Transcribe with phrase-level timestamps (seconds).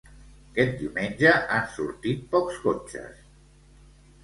[0.53, 3.23] Aquest diumenge han sortit pocs cotxes.